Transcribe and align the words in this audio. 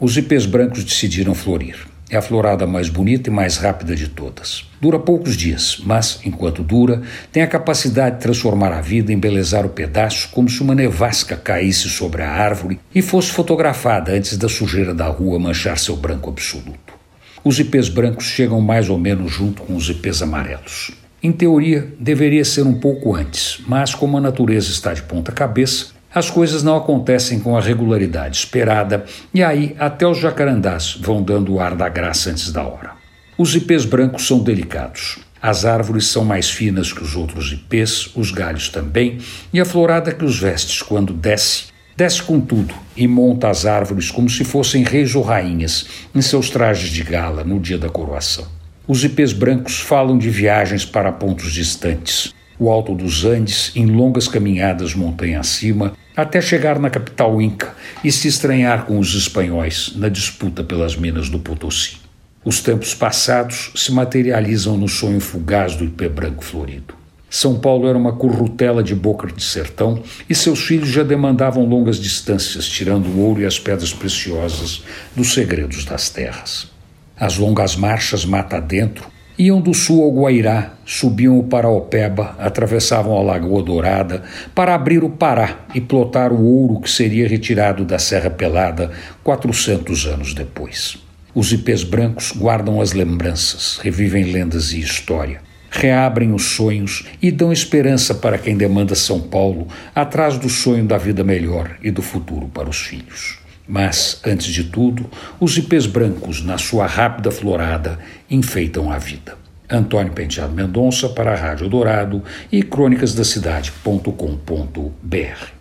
Os 0.00 0.16
ipês 0.16 0.44
brancos 0.44 0.82
decidiram 0.82 1.36
florir. 1.36 1.86
É 2.10 2.16
a 2.16 2.20
florada 2.20 2.66
mais 2.66 2.88
bonita 2.88 3.30
e 3.30 3.32
mais 3.32 3.58
rápida 3.58 3.94
de 3.94 4.08
todas. 4.08 4.68
Dura 4.80 4.98
poucos 4.98 5.36
dias, 5.36 5.80
mas, 5.84 6.18
enquanto 6.24 6.64
dura, 6.64 7.00
tem 7.30 7.44
a 7.44 7.46
capacidade 7.46 8.16
de 8.16 8.22
transformar 8.22 8.72
a 8.72 8.80
vida 8.80 9.12
embelezar 9.12 9.64
o 9.64 9.68
pedaço 9.68 10.30
como 10.32 10.48
se 10.48 10.60
uma 10.62 10.74
nevasca 10.74 11.36
caísse 11.36 11.88
sobre 11.88 12.22
a 12.22 12.28
árvore 12.28 12.80
e 12.92 13.00
fosse 13.00 13.30
fotografada 13.30 14.10
antes 14.10 14.36
da 14.36 14.48
sujeira 14.48 14.92
da 14.92 15.06
rua 15.06 15.38
manchar 15.38 15.78
seu 15.78 15.96
branco 15.96 16.28
absoluto. 16.28 16.92
Os 17.44 17.60
ipês 17.60 17.88
brancos 17.88 18.24
chegam 18.24 18.60
mais 18.60 18.90
ou 18.90 18.98
menos 18.98 19.30
junto 19.30 19.62
com 19.62 19.76
os 19.76 19.88
ipês 19.88 20.20
amarelos. 20.20 20.90
Em 21.22 21.30
teoria, 21.30 21.94
deveria 22.00 22.44
ser 22.44 22.66
um 22.66 22.80
pouco 22.80 23.14
antes, 23.14 23.62
mas 23.68 23.94
como 23.94 24.18
a 24.18 24.20
natureza 24.20 24.70
está 24.70 24.92
de 24.92 25.02
ponta 25.02 25.30
cabeça, 25.30 25.93
as 26.14 26.30
coisas 26.30 26.62
não 26.62 26.76
acontecem 26.76 27.40
com 27.40 27.56
a 27.56 27.60
regularidade 27.60 28.36
esperada 28.36 29.04
e 29.32 29.42
aí 29.42 29.74
até 29.78 30.06
os 30.06 30.18
jacarandás 30.18 30.96
vão 31.00 31.22
dando 31.22 31.54
o 31.54 31.60
ar 31.60 31.74
da 31.74 31.88
graça 31.88 32.30
antes 32.30 32.52
da 32.52 32.62
hora. 32.62 32.92
Os 33.36 33.54
ipês 33.56 33.84
brancos 33.84 34.26
são 34.26 34.38
delicados. 34.38 35.18
As 35.42 35.64
árvores 35.64 36.06
são 36.06 36.24
mais 36.24 36.48
finas 36.48 36.92
que 36.92 37.02
os 37.02 37.16
outros 37.16 37.52
ipês, 37.52 38.10
os 38.14 38.30
galhos 38.30 38.68
também, 38.68 39.18
e 39.52 39.60
a 39.60 39.64
florada 39.64 40.12
que 40.12 40.24
os 40.24 40.38
veste 40.38 40.82
quando 40.84 41.12
desce, 41.12 41.64
desce 41.96 42.22
com 42.22 42.40
tudo 42.40 42.72
e 42.96 43.06
monta 43.08 43.48
as 43.48 43.66
árvores 43.66 44.10
como 44.10 44.30
se 44.30 44.44
fossem 44.44 44.84
reis 44.84 45.14
ou 45.14 45.22
rainhas 45.22 45.86
em 46.14 46.22
seus 46.22 46.48
trajes 46.48 46.90
de 46.90 47.02
gala 47.02 47.42
no 47.42 47.58
dia 47.58 47.76
da 47.76 47.88
coroação. 47.88 48.46
Os 48.86 49.02
ipês 49.02 49.32
brancos 49.32 49.80
falam 49.80 50.18
de 50.18 50.28
viagens 50.28 50.84
para 50.84 51.10
pontos 51.10 51.52
distantes, 51.52 52.33
o 52.58 52.70
alto 52.70 52.94
dos 52.94 53.24
Andes, 53.24 53.72
em 53.74 53.86
longas 53.86 54.28
caminhadas 54.28 54.94
montanha 54.94 55.40
acima, 55.40 55.94
até 56.16 56.40
chegar 56.40 56.78
na 56.78 56.90
capital 56.90 57.40
inca 57.40 57.74
e 58.02 58.12
se 58.12 58.28
estranhar 58.28 58.86
com 58.86 58.98
os 58.98 59.14
espanhóis 59.14 59.92
na 59.96 60.08
disputa 60.08 60.62
pelas 60.62 60.96
minas 60.96 61.28
do 61.28 61.38
Potosí. 61.38 61.96
Os 62.44 62.60
tempos 62.60 62.94
passados 62.94 63.72
se 63.74 63.90
materializam 63.90 64.76
no 64.76 64.88
sonho 64.88 65.20
fugaz 65.20 65.74
do 65.74 65.84
ipê 65.84 66.08
branco 66.08 66.44
florido. 66.44 66.94
São 67.30 67.58
Paulo 67.58 67.88
era 67.88 67.98
uma 67.98 68.12
currutela 68.12 68.80
de 68.80 68.94
boca 68.94 69.26
de 69.26 69.42
sertão 69.42 70.00
e 70.30 70.34
seus 70.36 70.60
filhos 70.60 70.88
já 70.88 71.02
demandavam 71.02 71.64
longas 71.64 71.96
distâncias, 71.96 72.68
tirando 72.68 73.06
o 73.06 73.18
ouro 73.18 73.40
e 73.40 73.46
as 73.46 73.58
pedras 73.58 73.92
preciosas 73.92 74.84
dos 75.16 75.34
segredos 75.34 75.84
das 75.84 76.08
terras. 76.10 76.70
As 77.16 77.36
longas 77.36 77.74
marchas 77.74 78.24
mata 78.24 78.58
adentro 78.58 79.13
iam 79.38 79.60
do 79.60 79.74
sul 79.74 80.02
ao 80.02 80.12
Guairá, 80.12 80.74
subiam 80.86 81.38
o 81.38 81.44
Paraopeba, 81.44 82.36
atravessavam 82.38 83.16
a 83.16 83.22
Lagoa 83.22 83.62
Dourada 83.62 84.22
para 84.54 84.74
abrir 84.74 85.02
o 85.02 85.10
Pará 85.10 85.66
e 85.74 85.80
plotar 85.80 86.32
o 86.32 86.44
ouro 86.44 86.80
que 86.80 86.90
seria 86.90 87.26
retirado 87.26 87.84
da 87.84 87.98
Serra 87.98 88.30
Pelada 88.30 88.92
400 89.24 90.06
anos 90.06 90.34
depois. 90.34 90.98
Os 91.34 91.52
ipês 91.52 91.82
brancos 91.82 92.30
guardam 92.30 92.80
as 92.80 92.92
lembranças, 92.92 93.78
revivem 93.82 94.24
lendas 94.24 94.72
e 94.72 94.78
história, 94.78 95.40
reabrem 95.68 96.32
os 96.32 96.44
sonhos 96.44 97.04
e 97.20 97.32
dão 97.32 97.52
esperança 97.52 98.14
para 98.14 98.38
quem 98.38 98.56
demanda 98.56 98.94
São 98.94 99.20
Paulo 99.20 99.66
atrás 99.92 100.38
do 100.38 100.48
sonho 100.48 100.84
da 100.84 100.96
vida 100.96 101.24
melhor 101.24 101.76
e 101.82 101.90
do 101.90 102.02
futuro 102.02 102.46
para 102.46 102.68
os 102.68 102.80
filhos. 102.82 103.43
Mas, 103.66 104.20
antes 104.24 104.46
de 104.46 104.64
tudo, 104.64 105.10
os 105.40 105.56
ipês 105.56 105.86
brancos, 105.86 106.42
na 106.42 106.58
sua 106.58 106.86
rápida 106.86 107.30
florada, 107.30 107.98
enfeitam 108.30 108.90
a 108.90 108.98
vida. 108.98 109.38
Antônio 109.70 110.12
Penteado 110.12 110.52
Mendonça 110.52 111.08
para 111.08 111.32
a 111.32 111.36
Rádio 111.36 111.68
Dourado 111.68 112.22
e 112.52 112.62
crônicasdacidade.com.br 112.62 115.53